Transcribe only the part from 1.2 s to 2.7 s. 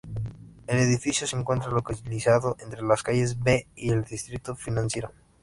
se encuentra localizado